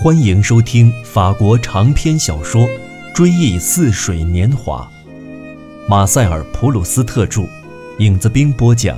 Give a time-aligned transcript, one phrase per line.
[0.00, 2.62] 欢迎收听法国长篇小说
[3.12, 4.88] 《追忆似水年华》，
[5.88, 7.48] 马塞尔·普鲁斯特著，
[7.98, 8.96] 影子兵播讲。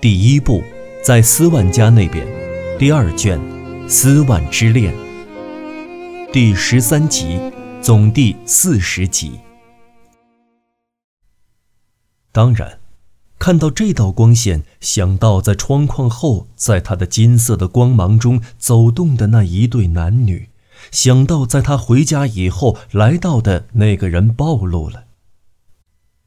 [0.00, 0.62] 第一部，
[1.04, 2.24] 在斯万家那边，
[2.78, 3.36] 第二卷，
[3.88, 4.94] 《斯万之恋》，
[6.32, 7.40] 第十三集，
[7.82, 9.40] 总第四十集。
[12.30, 12.79] 当然。
[13.40, 20.50] 看到这道光线，想到在窗框后，在他的金色的光芒中走动的那一对男女，
[20.90, 25.04] 想到在他回家以后来到的那个人暴露了。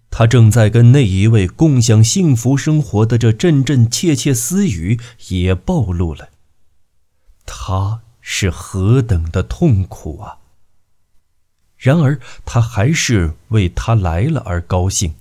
[0.09, 6.29] 他正在跟那一位共享幸福生活的这阵阵窃窃私语也暴露了。
[7.45, 10.39] 他是何等的痛苦啊！
[11.77, 15.13] 然而他还是为他来了而高兴。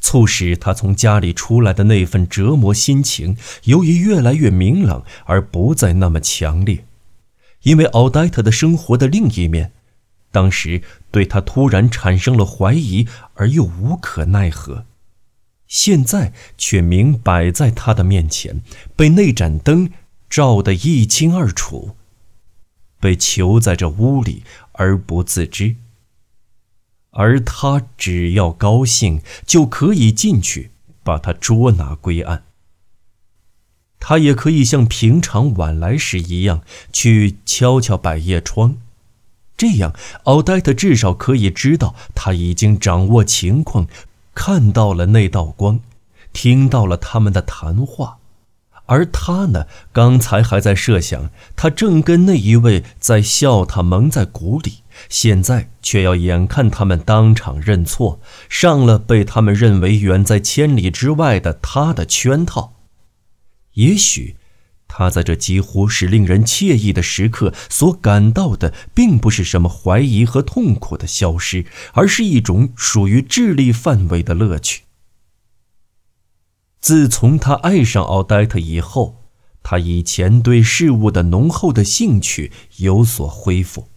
[0.00, 6.84] 促使他从家里出来的那份折磨心情，由于越来越明朗而不再那么强烈，
[7.62, 9.72] 因为奥黛特的生活的另一面，
[10.30, 14.84] 当时对他突然产生了怀疑而又无可奈何，
[15.66, 18.62] 现在却明摆在他的面前，
[18.94, 19.90] 被那盏灯
[20.28, 21.96] 照得一清二楚，
[23.00, 25.76] 被囚在这屋里而不自知。
[27.16, 30.70] 而他只要高兴，就可以进去
[31.02, 32.44] 把他捉拿归案。
[33.98, 38.76] 他也可以像平常晚来时一样去敲敲百叶窗，
[39.56, 39.94] 这样
[40.24, 43.88] 奥黛特至少可以知道他已经掌握情况，
[44.34, 45.80] 看到了那道光，
[46.34, 48.18] 听到了他们的谈话。
[48.86, 62.74] 而他呢，刚才还在设想，他正跟那一位在笑他蒙在鼓里，现在却要眼看他们当场认错，上了被他们认为远在千里之外的他的圈套。
[63.74, 64.36] 也许，
[64.88, 74.84] 他在这几乎是令人惬意的时刻所感到的，并不是什么怀疑和痛苦的消失，而是一种属于智力范围的乐趣。
[76.86, 79.16] 自从他爱上奥黛特以后，
[79.64, 83.88] 他以前对事物的浓厚的兴趣有所恢复，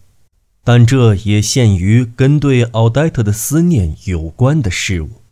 [0.64, 5.22] 但这也限于跟对奥黛特的思念有关的事物。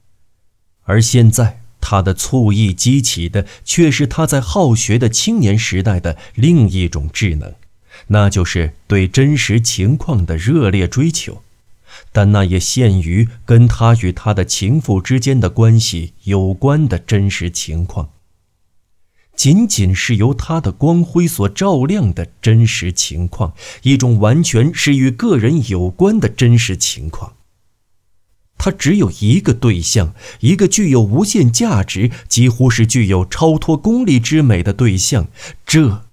[0.84, 7.52] 而现在，他的醋意激起的却是他在好学的青年时代的另一种智能，
[8.06, 11.42] 那就是对真实情况的热烈追求。
[12.12, 18.10] 但那也限于跟他与他的情妇之间的关系有关的真实情况，
[19.36, 27.34] 仅仅是由他的光辉所照亮的真实情况，一种完全是与个人有关的真实情况。
[28.56, 35.28] 他只有一个对象，一个具有无限价值，几乎是具有超脱功利之美的对象，
[35.64, 36.07] 这。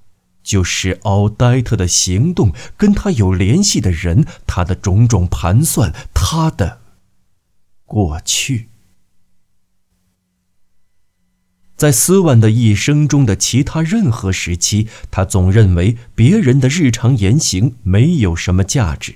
[0.46, 6.82] 就是奥黛特的行动，跟他有联系的人，他的种种盘算，他的
[7.86, 8.70] 过去，
[11.76, 19.16] 在斯万的一生中的其他任何时期，他总认为别人的日常言行没有什么价值。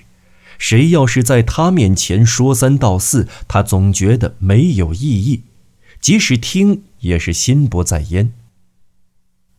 [0.58, 5.44] 谁要是在他面前说三道四，他总觉得没有意义，
[6.00, 8.32] 即使听也是心不在焉。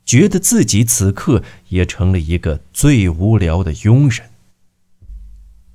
[0.06, 4.29] 觉得自己此刻也成了一个最无聊的庸人。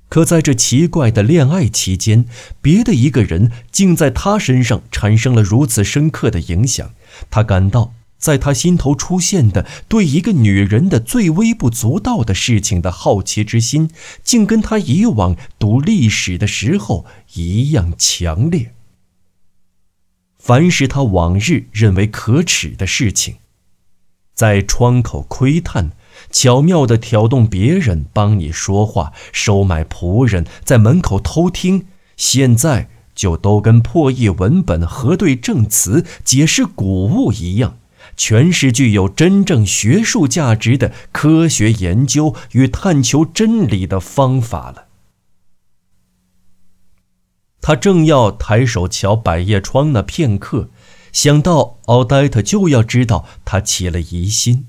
[0.09, 2.25] 可在这奇怪的恋爱期间，
[2.61, 6.93] 别的一个人竟在他身上产生了如此深刻的影响。
[7.29, 13.89] 他感到，在他心头出现的对一个女人的最微不足道的事情的好奇之心，
[14.23, 18.73] 竟跟他以往读历史的时候一样强烈。
[20.39, 23.35] 凡是他往日认为可耻的事情。
[24.37, 25.93] 在窗口窥探，
[26.29, 37.79] 巧妙地挑动别人帮你说话，收买仆人，在门口偷听，现在就都跟破译文本、核对证词、解释古物一样，
[38.15, 44.83] 全是具有真正学术价值的科学研究与探求真理的方法了。
[47.59, 50.69] 他正要抬手瞧百叶窗那片刻。
[51.11, 54.67] 想到奥黛特就要知道他起了疑心，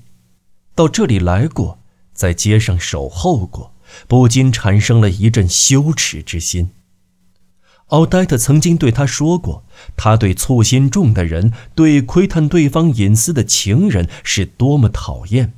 [0.73, 1.79] 到这里来过，
[2.13, 3.73] 在街上守候过，
[4.07, 6.71] 不禁产生了一阵羞耻之心。
[7.87, 9.63] 奥黛特曾经对他说过，
[9.97, 15.53] 他对粗心重的人，对窥探对方隐私的情人是多么讨厌。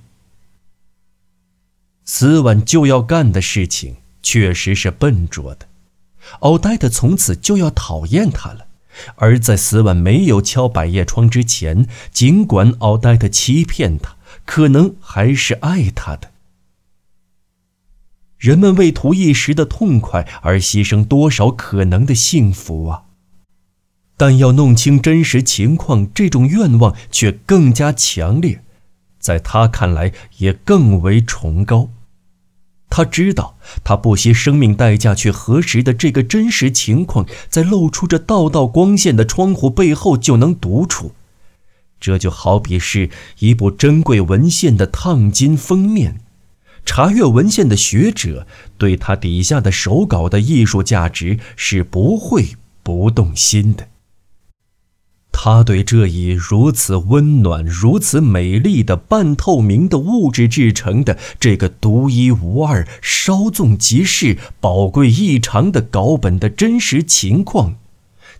[2.06, 5.68] 斯万就要干的事情确实是笨拙的，
[6.40, 8.68] 奥黛特从此就要讨厌他了。
[9.16, 14.16] 而在斯万没有敲百叶窗之前，尽管奥黛特欺骗他，
[14.46, 16.32] 可能还是爱他的。
[18.38, 23.04] 人们为图一时的痛快而牺牲多少可能的幸福啊！
[24.18, 28.64] 但要弄清真实情况，这种愿望却更加强烈，
[29.20, 31.90] 在他看来也更为崇高。
[32.92, 41.14] 他知道，他不惜生命代价去核实的这个真实情况，在露出着道道光线的窗户背后就能读出。
[42.02, 43.10] 这就好比是
[43.40, 46.20] 一部珍贵文献的烫金封面。
[46.84, 48.48] 查阅文献的学者
[48.78, 53.88] 对他底下的手稿的艺术价值是不会不动心的。
[55.32, 67.76] 他对这一如此温暖、如此美丽的半透明的物质制成的这个独一无二、稍纵即逝、宝贵异常的稿本的真实情况，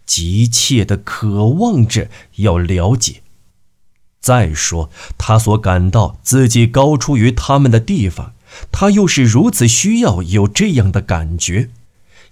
[0.06, 3.22] 急切地渴望着要了解。
[4.20, 8.34] 再说，他所感到自己高出于他们的地方，
[8.72, 11.70] 他又是如此需要有这样的感觉。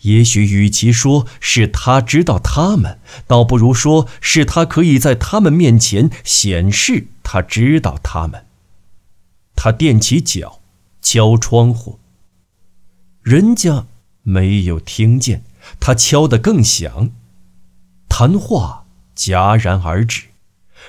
[0.01, 8.46] 也许与其说是他知道他们，倒不如说是他可以在他们面前显示他知道他们。
[9.56, 10.62] 他踮起脚，
[11.01, 12.00] 敲窗户。
[13.22, 13.88] 人家
[14.24, 15.44] 没有听见，
[15.80, 17.12] 他敲得更响。
[18.07, 18.86] 谈话
[19.16, 20.24] 戛然而止。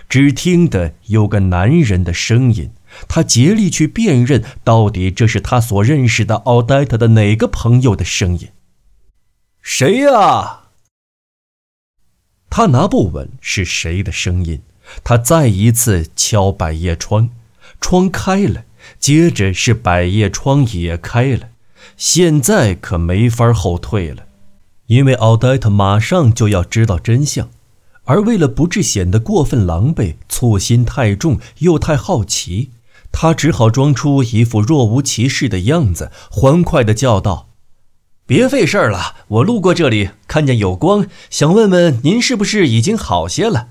[0.08, 2.70] 只听得有个男人的声音，
[3.08, 8.48] 他竭力去辨认，到底这是他所认识的奥黛特的哪个朋友的声音。
[9.62, 10.60] 谁呀？
[12.48, 14.62] 他拿不稳是谁的声音。
[15.04, 17.30] 他再一次敲百叶窗，
[17.80, 18.64] 窗开了，
[18.98, 21.50] 接着是百叶窗也开了。
[21.96, 24.24] 现在可没法后退了，
[24.86, 27.50] 因为奥黛特马上就要知道真相。
[28.04, 32.70] 而为了不致显得过分狼狈，醋心太重又太好奇，
[33.12, 37.49] 他只好装出一副若无其事的样子，欢快地叫道
[38.30, 43.70] ：“别费事儿了，我路过这里，看见有光，想问问您是不是已经好些了。”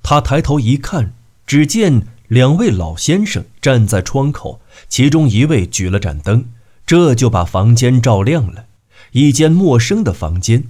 [0.00, 1.12] 他抬头一看，
[1.44, 6.44] 只见两位老先生站在窗口，其中一位举了盏灯，
[6.86, 8.66] 这就把房间照亮了，
[9.10, 10.62] 一间陌生的房间。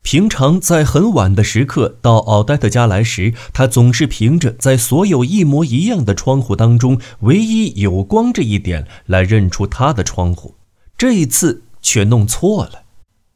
[0.00, 10.54] 平常在很晚的时刻到奥黛特家来时，他总是凭着在所有一模一样的窗户当中唯一有光这一点来认出他的窗户。
[10.96, 12.82] 这一次却弄错了，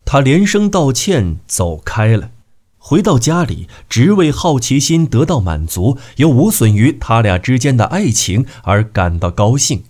[0.04, 2.30] 他连声道歉走开了。
[2.78, 9.84] 回到家里，只为好奇心得到满足，又无损于他俩之间的爱情而感到高兴。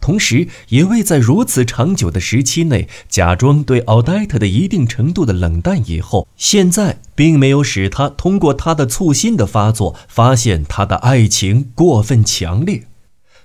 [0.00, 12.86] 同时，也为在如此长久的时期内假装对奥黛特的一定程度的冷淡，以后现在并没有使他通过他的醋心的发作，发现他的爱情过分强烈，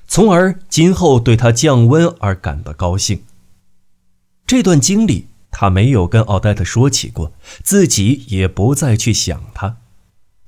[0.07, 3.23] 从而今后对他降温而感到高兴。
[4.51, 7.31] 这段经历他没有跟奥黛特说起过，
[7.63, 9.77] 自己也不再去想他。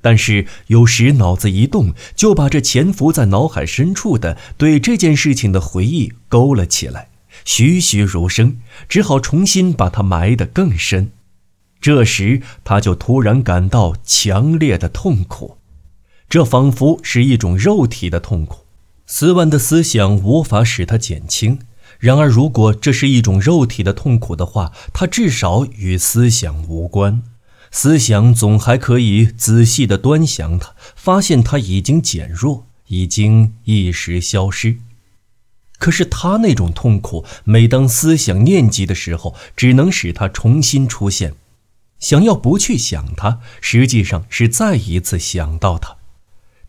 [0.02, 7.12] 但是有时脑子一动，就把这潜伏在脑海深处的对这件事情的回忆勾了起来，
[7.46, 8.58] 栩栩如生，
[8.90, 11.14] 只好重新把它埋得更深。
[11.80, 15.56] 这时他就突然感到强烈的痛苦，
[16.28, 18.66] 这仿佛是一种肉体的痛苦。
[19.08, 21.60] 斯万的思想无法使他减轻，
[22.04, 27.24] 然而如果这是一种肉体的痛苦的话，它至少与思想无关。
[27.72, 34.80] 思想总还可以仔细地端详它，发现它已经减弱，已经一时消失。
[35.80, 41.34] 可是他那种痛苦，每当思想念及的时候，只能使它重新出现。
[42.00, 45.96] 想要不去想它，实际上是再一次想到它。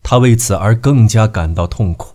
[0.01, 2.14] 他为此而更加感到痛苦。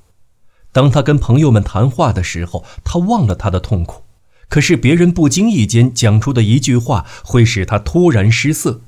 [0.73, 4.03] 当他跟朋友们谈话的时候，他忘了他的痛苦。
[4.49, 8.81] 可是别人不经意间讲出的一句话，会使他突然失色，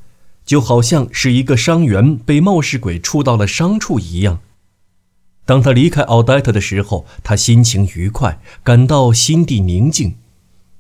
[0.44, 4.40] 就好像是一个伤员被冒失鬼触到了伤处一样。
[5.44, 10.16] 当他离开奥黛特的时候，他心情愉快，感到心地宁静。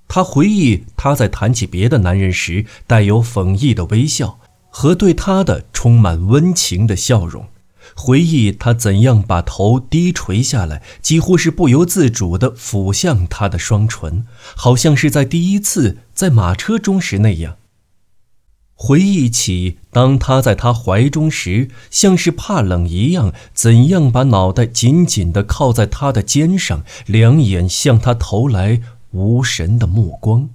[0.08, 7.46] 他回忆他在谈起别的男人时带有讽意的微笑，和对他的充满温情的笑容。
[7.94, 17.56] 回忆他怎样把头低垂下来，几乎是不由自主地抚向他的双唇，好像是在第一次在马车中时那样。
[18.74, 28.80] 回忆起当他在他怀中时，像是怕冷一样，怎样把脑袋紧紧地靠在他的肩上，两眼向他投来
[29.12, 30.50] 无神的目光。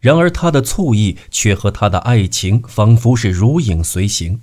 [0.00, 4.40] 然而他的醋意却和他的爱情仿佛是如影随形。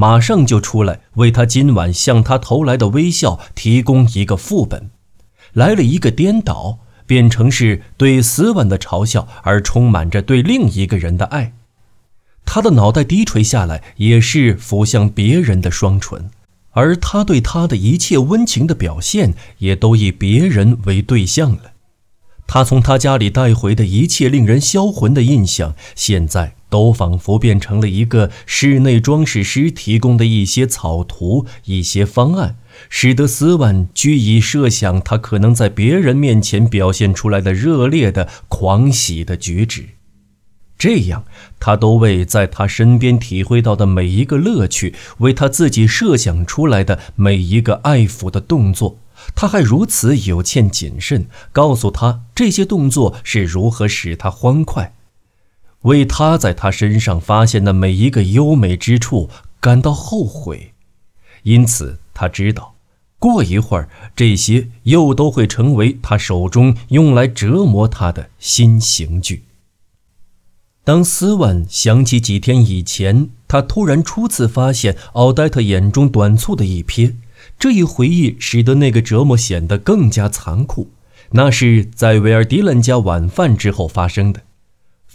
[0.00, 4.90] 马上就出来为他今晚向他投来的微笑提供一个副本，
[5.54, 11.52] 来了一个颠倒，变成是对死吻的嘲笑，而充满着对另一个人的爱。
[12.44, 16.30] 他的脑袋低垂下来，也是俯向别人的双唇，
[16.70, 21.72] 而他对他的一切温情的表现，也都以别人为对象了。
[22.46, 32.56] 他从他家里带回的一切令人销魂的印象，现在都仿佛变成了一个室内装饰师提供的一些草图、一些方案，
[32.88, 39.90] 使得斯万居以设想他可能在别人面前表现出来的热烈的狂喜的举止。
[40.76, 41.24] 这样，
[41.58, 49.00] 他都为在他身边体会到的每一个乐趣，为他自己设想出来的每一个爱抚的动作。
[49.34, 54.94] 他还如此有欠谨慎，告诉他这些动作是如何使他欢快，
[55.82, 59.30] 为他在他身上发现的每一个优美之处
[59.60, 60.72] 感到后悔。
[61.44, 62.74] 因此，他知道，
[63.18, 69.44] 过一会儿这些又都会成为他手中用来折磨他的新刑具。
[70.84, 77.14] 当斯万想起几天以前，他突然初次发现奥黛特眼中短促的一瞥。
[77.58, 80.90] 这一回忆使得那个折磨显得更加残酷。
[81.32, 84.42] 那是在维尔迪兰家晚饭之后发生的。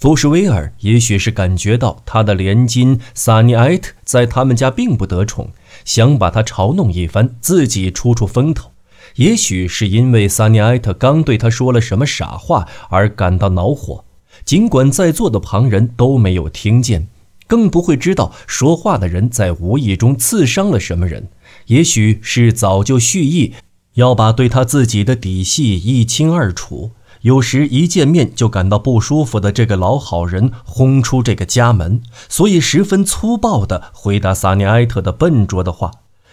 [0.03, 5.51] 福什威尔也许是感觉到他的连襟萨尼埃特在他们家并不得宠，
[5.86, 8.72] 想把他嘲弄一番，自己出出风头。
[9.15, 14.03] 也许是因为萨尼埃特刚对他说了什么傻话而感到恼火，
[14.43, 17.07] 尽管在座的旁人都没有听见，
[17.48, 21.29] 更不会知道说话的人在无意中刺伤了什么人。
[21.67, 23.53] 也许是早就蓄意
[23.93, 26.91] 要把对他自己的底细一清二楚，
[27.24, 35.92] 有时一见面就感到不舒服的这个老好人轰出这个家门，所以十分粗暴地回答萨尼埃特的笨拙的话，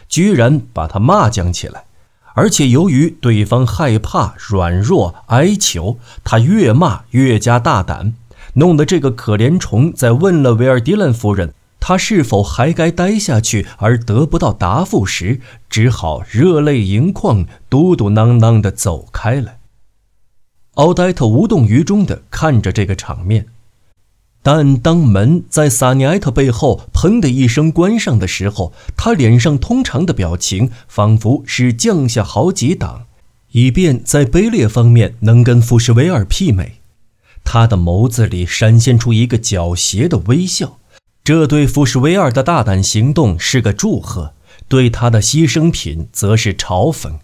[0.09, 1.85] 居然把他骂将起来，
[2.35, 8.15] 而且由于对方害怕、软弱、哀求，他越骂越加大胆，
[8.55, 11.55] 弄得这个可怜虫在问了维尔迪兰夫人。
[11.79, 13.67] 他是否还该待下去？
[13.79, 19.53] 而得不到答复时，只好热泪盈眶、嘟嘟囔囔地走开了。
[20.75, 23.47] 奥黛特无动于衷地看着这个场面，
[24.43, 33.07] 但当门在萨尼埃特背后“砰”的一声关上的时候，他脸上通常的表情仿佛是降下好几档，
[33.51, 36.77] 以便在卑劣方面能跟富士维尔媲美。
[37.43, 40.79] 他的眸子里闪现出一个狡黠的微笑。
[41.23, 44.33] 这对富士威尔的大胆行动是个祝贺，
[44.69, 47.15] 对他的牺牲品则是嘲讽。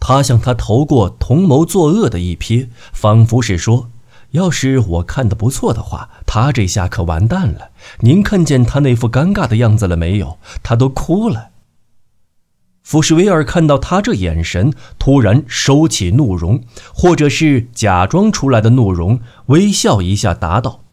[0.00, 3.90] 他向他投过同谋作恶的一瞥，仿佛是说
[4.32, 7.70] ：“要是我看的不错的话，他这下可完蛋了。
[8.00, 10.38] 您看见他那副尴尬的样子了没有？
[10.62, 11.50] 他都哭了。”
[12.82, 16.62] 福士威尔看到他这眼神，突然收起怒容，
[16.94, 20.84] 或者是假装出来的怒容，微笑一下，答道。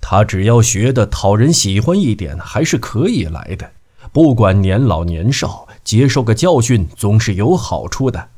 [0.00, 3.72] 他只要学的讨人喜欢一点，还是可以来的。
[4.12, 8.28] 不管年老年少，接受个教训总是有好处的。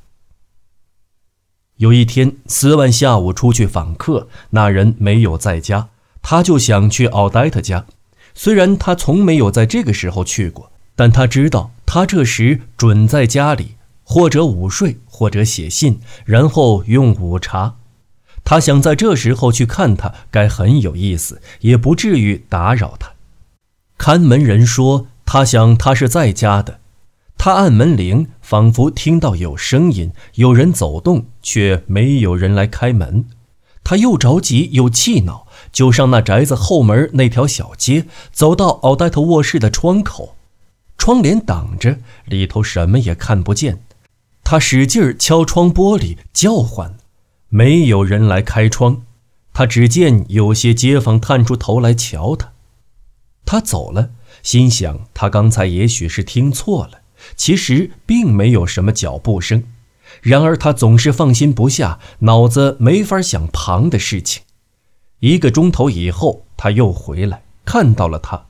[1.78, 5.88] 有一天，斯万下午出去访客，那人没有在家，
[6.23, 7.85] 他就想去奥黛特家。
[8.35, 17.75] 虽然他从没有在这个时候去过，但他知道他这时准在家里，或者午睡，或者写信，然后用午茶。
[18.42, 23.11] 他想在这时候去看他，该很有意思，也不至于打扰他。
[23.99, 26.80] 看门人说，他想他是在家的。
[27.38, 33.26] 他按门铃，仿佛听到有声音，有人走动，却没有人来开门。
[33.85, 40.35] 他又着急又气恼，就上那宅子后门那条小街，走到奥黛特卧室的窗口，
[40.99, 43.83] 窗帘挡着，里头什么也看不见。
[44.43, 46.97] 他使劲敲窗玻璃，叫唤。
[47.49, 49.02] 没有人来开窗，
[49.52, 52.52] 他只见有些街坊探出头来瞧他。
[53.45, 54.11] 他走了，
[54.43, 57.02] 心想他刚才也许是听错了，
[57.35, 59.65] 其实并没有什么脚步声。
[60.23, 64.43] 然而他总是放心不下，脑子没法想旁的事情。
[65.21, 68.47] 一个钟头以后，他又回来，看到了他。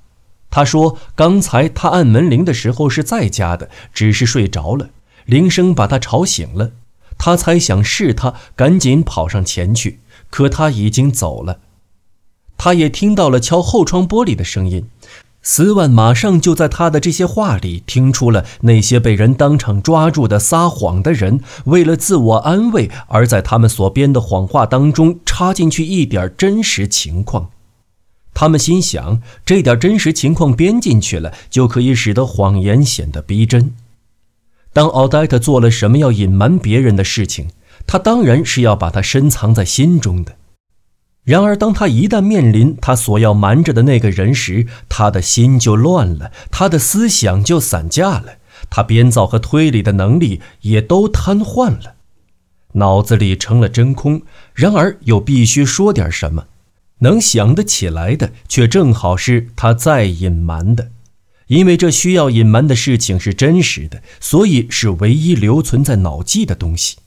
[0.50, 4.90] 他说：“刚才他按门铃的时候是在家的，只是睡着了，
[5.24, 6.72] 铃声把他吵醒了。”
[7.18, 11.60] 他猜想是他，赶紧跑上前去，可他已经走了。
[12.58, 14.88] 他也听到了敲后窗玻璃的声音。
[15.48, 27.50] 斯万马上就在他的这些话里听出了那些被人当场抓住的撒谎的人，为了自我安慰而在他们所编的谎话当中插进去一点真实情况。
[28.34, 33.72] 他们心想，这点真实情况编进去了，就可以使得谎言显得逼真。
[34.72, 37.50] 当奥黛特做了什么要隐瞒别人的事情，
[37.86, 40.34] 他当然是要把它深藏在心中的。
[41.26, 48.36] 然而，当他一旦面临他所要瞒着的那个人时，他的心就乱了，他的思想就散架了，
[48.70, 51.96] 他编造和推理的能力也都瘫痪了，
[52.74, 54.22] 脑子里成了真空。
[54.54, 56.46] 然而，又必须说点什么，
[57.00, 60.92] 能想得起来的，却正好是他在隐瞒的，
[61.48, 66.98] 因为这需要隐瞒的事情是真实的，所以是唯一留存在脑际的东西。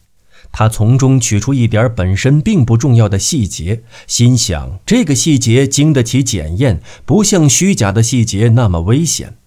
[0.52, 9.38] 他从中取出一点本身并不重要的细节，心想这个细节经得起检验，不像虚假的细节那么危险。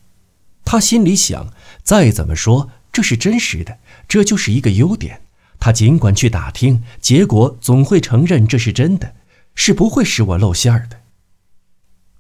[0.65, 5.23] 他心里想，再怎么说这是真实的，这就是一个优点。
[5.59, 9.15] 他尽管去打听，结果总会承认这是真的，
[9.55, 10.99] 是不会使我露馅儿的。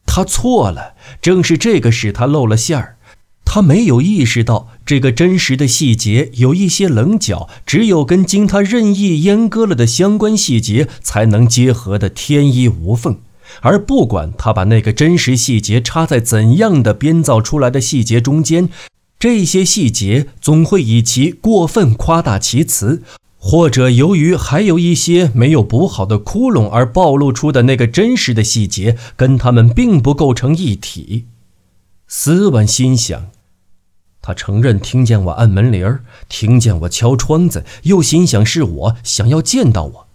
[0.05, 2.99] 他错了，正是这个使他露了馅儿。
[3.45, 13.19] 他没有意识到这个真实的细节有一些棱角，只有跟经他任意阉割了的相关细节才能结合的天衣无缝。
[13.61, 18.71] 而不管他把那个真实细节插在怎样的编造出来的细节中间，
[19.19, 23.03] 这些细节总会以其过分夸大其词，
[23.37, 31.27] 或者由于还有一些没有补好的窟窿而暴露出的那个真实的细节跟他们并不构成一体。
[32.09, 33.32] 斯文心想。
[34.23, 40.07] 他承认听见我按门铃儿，听见我敲窗子，又心想是我想要见到我，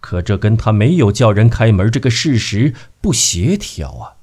[0.00, 4.18] 可这跟他没有叫人开门这个事实不协调啊。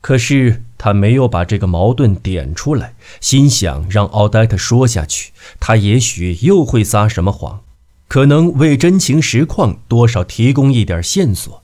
[0.00, 7.62] 可是他没有把这个矛盾点出来，心想让奥黛特说下去，他也许又会撒什么谎，
[8.08, 11.62] 可能为真情实况多少提供一点线索。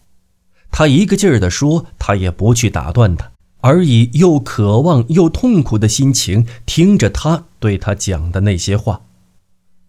[0.71, 3.33] 他一个劲儿地说，他也不去打断他。
[3.69, 9.03] 而以又渴望又痛苦的心情听着他对他讲的那些话，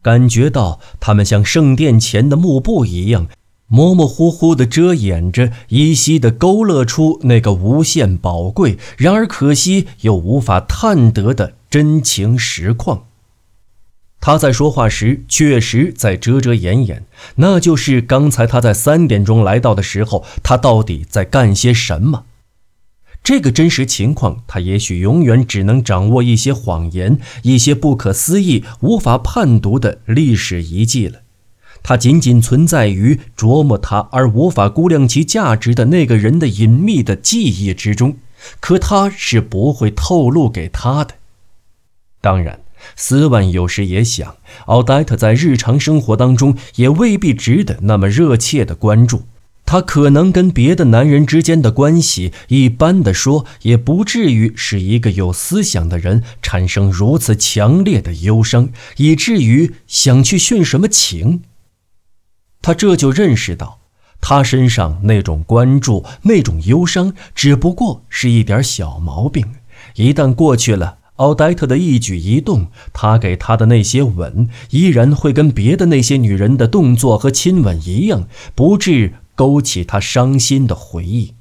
[0.01, 3.27] 感觉到他们像圣殿前的幕布一样，
[3.67, 13.05] 模模糊糊地遮掩着，依稀地勾勒出那个无限宝贵，然而可惜又无法探得的真情实况。
[14.19, 22.25] 他在说话时确实在遮遮掩掩，那就是刚才他在三点钟来到的时候，他到底在干些什么？
[23.29, 31.19] 这个真实情况，他也许永远只能掌握一些谎言，一些不可思议、无法判读的历史遗迹了。
[31.83, 38.17] 它仅仅存在于琢磨他而无法估量其价值的那个人的隐秘的记忆之中，
[38.59, 41.13] 可他是不会透露给他的。
[42.19, 42.61] 当然，
[42.95, 49.21] 斯万有时也想，奥黛特在日常生活当中也未必值得那么热切的关注。
[49.71, 61.41] 他可能跟别的男人之间的关系，一般的说，也不至于使一个有思想的人产生如此强烈的忧伤，以至于想去殉什么情。
[62.63, 63.77] 他这就认识到，
[64.19, 69.45] 他身上那种关注、那种忧伤，只不过是一点小毛病。
[69.97, 79.13] 一旦过去了，奥黛特的一举一动，他给她的那些吻，依然会跟别的那些女人的动作和亲吻一样，不至。
[79.39, 81.33] 勾起他伤心的回忆。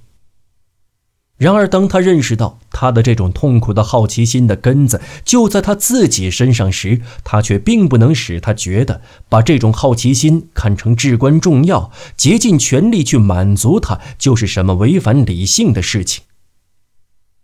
[1.37, 16.22] 然而，当他认识到他的这种痛苦的好奇心的根子就在他自己身上时，他却并不能使他觉得把这种好奇心看成至关重要，竭尽全力去满足他就是什么违反理性的事情。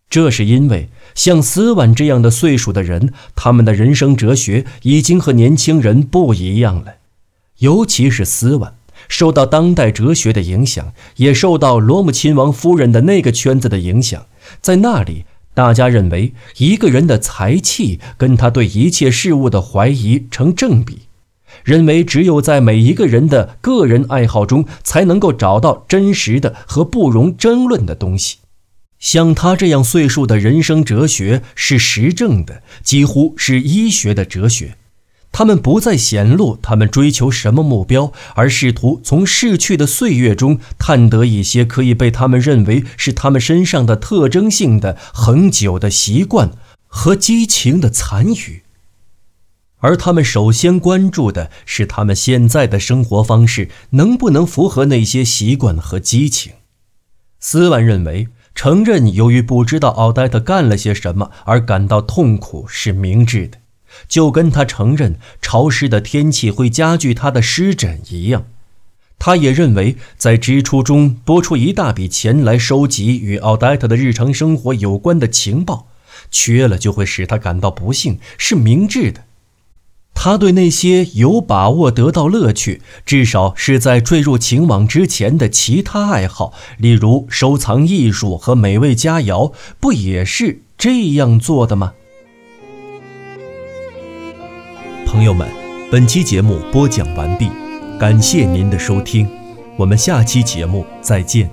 [0.09, 6.99] 这是因为像斯万这样的岁数的人，他们的人生哲学已经和年轻人不一样了，
[7.59, 8.77] 尤其是斯万。
[9.09, 14.27] 受到当代哲学的影响，也受到罗姆亲王夫人的那个圈子的影响。
[14.61, 21.03] 在那里，大家认为一个人的才气跟他对一切事物的怀疑成正比，
[21.63, 28.39] 认为只有在每一个人的个人爱好中才能够找到真实的和不容争论的东西。
[28.99, 34.77] 像他这样岁数的人生哲学是实证的，几乎是医学的哲学。
[35.37, 46.53] 他们不再显露他们追求什么目标，而试图从逝去的岁月中探得一些可以被他们认为是他们身上的特征性的恒久的习惯
[46.87, 48.63] 和激情的残余。
[49.79, 56.53] 而他们首先关注的是他们现在的生活方式能不能符合那些习惯和激情。
[57.41, 63.59] 斯万认为，承认由于不知道奥黛特干了些什么而感到痛苦是明智的。
[64.09, 68.45] 就跟他承认潮湿的天气会加剧他的湿疹一样，
[69.19, 75.87] 他也认为在支出中多出一大笔钱来收集与奥黛特的日常生活有关的情报，
[76.31, 79.25] 缺了就会使他感到不幸，是明智的。
[80.17, 91.95] 他对那些有把握得到乐趣，至少是在坠入情网之前的其他爱好，例如收藏艺术和美味佳肴，不也是这样做的吗？
[95.15, 95.49] 朋友们，
[95.93, 97.49] 本期节目播讲完毕，
[98.01, 99.29] 感谢您的收听，
[99.77, 101.49] 我们下期节目再见。